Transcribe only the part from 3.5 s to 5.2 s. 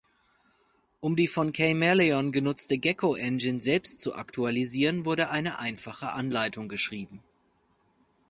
selbst zu aktualisieren,